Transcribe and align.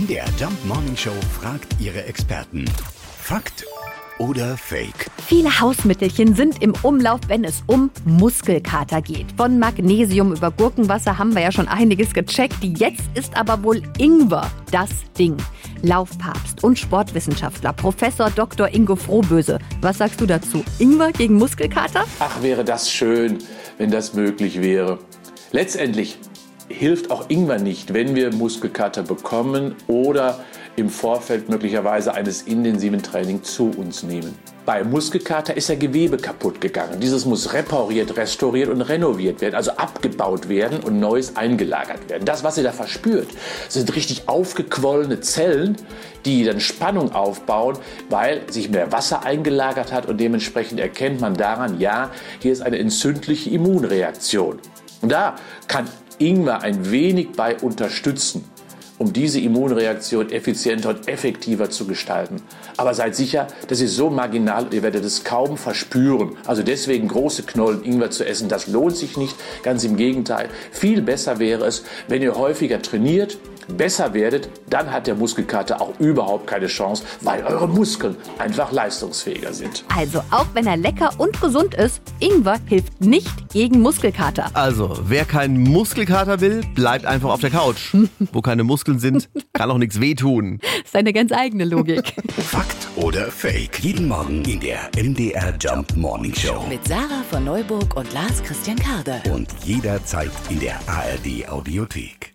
MDR 0.00 0.24
Jump 0.38 0.64
Morning 0.64 0.96
Show 0.96 1.12
fragt 1.38 1.76
ihre 1.78 2.04
Experten. 2.04 2.64
Fakt 3.20 3.66
oder 4.18 4.56
Fake? 4.56 5.10
Viele 5.26 5.60
Hausmittelchen 5.60 6.34
sind 6.34 6.62
im 6.62 6.72
Umlauf, 6.82 7.20
wenn 7.26 7.44
es 7.44 7.62
um 7.66 7.90
Muskelkater 8.06 9.02
geht. 9.02 9.26
Von 9.36 9.58
Magnesium 9.58 10.32
über 10.32 10.52
Gurkenwasser 10.52 11.18
haben 11.18 11.34
wir 11.34 11.42
ja 11.42 11.52
schon 11.52 11.68
einiges 11.68 12.14
gecheckt. 12.14 12.62
Jetzt 12.62 13.02
ist 13.14 13.36
aber 13.36 13.62
wohl 13.62 13.82
Ingwer 13.98 14.50
das 14.70 14.90
Ding. 15.18 15.36
Laufpapst 15.82 16.64
und 16.64 16.78
Sportwissenschaftler 16.78 17.74
Professor 17.74 18.30
Dr. 18.30 18.72
Ingo 18.72 18.96
Frohböse. 18.96 19.58
Was 19.82 19.98
sagst 19.98 20.20
du 20.20 20.26
dazu? 20.26 20.64
Ingwer 20.78 21.12
gegen 21.12 21.34
Muskelkater? 21.34 22.04
Ach, 22.20 22.42
wäre 22.42 22.64
das 22.64 22.90
schön, 22.90 23.38
wenn 23.76 23.90
das 23.90 24.14
möglich 24.14 24.62
wäre. 24.62 24.98
Letztendlich 25.52 26.16
hilft 26.70 27.10
auch 27.10 27.28
Ingwer 27.28 27.58
nicht, 27.58 27.92
wenn 27.92 28.14
wir 28.14 28.32
Muskelkater 28.32 29.02
bekommen 29.02 29.74
oder 29.88 30.44
im 30.76 30.88
Vorfeld 30.88 31.48
möglicherweise 31.48 32.14
eines 32.14 32.42
intensiven 32.42 33.02
Trainings 33.02 33.52
zu 33.54 33.70
uns 33.76 34.02
nehmen. 34.02 34.38
Bei 34.64 34.84
Muskelkater 34.84 35.56
ist 35.56 35.68
ja 35.68 35.74
Gewebe 35.74 36.16
kaputt 36.16 36.60
gegangen. 36.60 37.00
Dieses 37.00 37.24
muss 37.24 37.52
repariert, 37.52 38.16
restauriert 38.16 38.68
und 38.68 38.82
renoviert 38.82 39.40
werden, 39.40 39.56
also 39.56 39.72
abgebaut 39.72 40.48
werden 40.48 40.80
und 40.80 41.00
Neues 41.00 41.36
eingelagert 41.36 42.08
werden. 42.08 42.24
Das, 42.24 42.44
was 42.44 42.56
ihr 42.56 42.62
da 42.62 42.72
verspürt, 42.72 43.28
sind 43.68 43.94
richtig 43.96 44.28
aufgequollene 44.28 45.20
Zellen, 45.20 45.76
die 46.24 46.44
dann 46.44 46.60
Spannung 46.60 47.12
aufbauen, 47.12 47.78
weil 48.10 48.42
sich 48.50 48.70
mehr 48.70 48.92
Wasser 48.92 49.24
eingelagert 49.24 49.92
hat 49.92 50.06
und 50.06 50.20
dementsprechend 50.20 50.78
erkennt 50.78 51.20
man 51.20 51.34
daran, 51.34 51.80
ja, 51.80 52.10
hier 52.38 52.52
ist 52.52 52.62
eine 52.62 52.78
entzündliche 52.78 53.50
Immunreaktion. 53.50 54.60
Und 55.02 55.10
da 55.10 55.34
kann 55.66 55.88
Ingwer 56.20 56.60
ein 56.60 56.90
wenig 56.90 57.32
bei 57.32 57.56
unterstützen, 57.56 58.44
um 58.98 59.14
diese 59.14 59.40
Immunreaktion 59.40 60.30
effizienter 60.30 60.90
und 60.90 61.08
effektiver 61.08 61.70
zu 61.70 61.86
gestalten. 61.86 62.42
Aber 62.76 62.92
seid 62.92 63.16
sicher, 63.16 63.46
das 63.68 63.80
ist 63.80 63.96
so 63.96 64.10
marginal, 64.10 64.66
ihr 64.72 64.82
werdet 64.82 65.04
es 65.04 65.24
kaum 65.24 65.56
verspüren. 65.56 66.36
Also 66.46 66.62
deswegen 66.62 67.08
große 67.08 67.44
Knollen 67.44 67.82
Ingwer 67.84 68.10
zu 68.10 68.26
essen, 68.26 68.50
das 68.50 68.66
lohnt 68.66 68.96
sich 68.96 69.16
nicht. 69.16 69.34
Ganz 69.62 69.82
im 69.84 69.96
Gegenteil. 69.96 70.50
Viel 70.70 71.00
besser 71.00 71.38
wäre 71.38 71.64
es, 71.64 71.84
wenn 72.08 72.20
ihr 72.20 72.36
häufiger 72.36 72.82
trainiert, 72.82 73.38
besser 73.76 74.14
werdet, 74.14 74.48
dann 74.68 74.90
hat 74.90 75.06
der 75.06 75.14
Muskelkater 75.14 75.80
auch 75.80 75.98
überhaupt 75.98 76.46
keine 76.46 76.66
Chance, 76.66 77.04
weil 77.20 77.42
eure 77.44 77.68
Muskeln 77.68 78.16
einfach 78.38 78.72
leistungsfähiger 78.72 79.52
sind. 79.52 79.84
Also 79.96 80.20
auch 80.30 80.46
wenn 80.54 80.66
er 80.66 80.76
lecker 80.76 81.10
und 81.18 81.40
gesund 81.40 81.74
ist, 81.74 82.00
Ingwer 82.18 82.58
hilft 82.66 83.00
nicht 83.00 83.50
gegen 83.50 83.80
Muskelkater. 83.80 84.50
Also, 84.54 84.98
wer 85.06 85.24
keinen 85.24 85.62
Muskelkater 85.62 86.40
will, 86.40 86.62
bleibt 86.74 87.06
einfach 87.06 87.30
auf 87.30 87.40
der 87.40 87.50
Couch. 87.50 87.94
Wo 88.32 88.40
keine 88.40 88.64
Muskeln 88.64 88.98
sind, 88.98 89.28
kann 89.52 89.70
auch 89.70 89.78
nichts 89.78 90.00
wehtun. 90.00 90.58
Das 90.60 90.86
ist 90.86 90.96
eine 90.96 91.12
ganz 91.12 91.32
eigene 91.32 91.64
Logik. 91.64 92.14
Fakt 92.38 92.88
oder 92.96 93.30
Fake? 93.30 93.80
Jeden 93.80 94.08
Morgen 94.08 94.44
in 94.44 94.60
der 94.60 94.90
MDR 94.96 95.54
Jump 95.60 95.96
Morning 95.96 96.34
Show. 96.34 96.64
Mit 96.68 96.86
Sarah 96.86 97.22
von 97.30 97.44
Neuburg 97.44 97.96
und 97.96 98.12
Lars 98.12 98.42
Christian 98.42 98.76
Karde. 98.76 99.20
Und 99.32 99.48
jederzeit 99.64 100.30
in 100.48 100.60
der 100.60 100.76
ARD 100.86 101.48
Audiothek. 101.48 102.29